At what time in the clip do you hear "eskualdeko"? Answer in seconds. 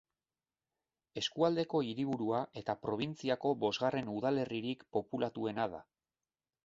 1.21-1.81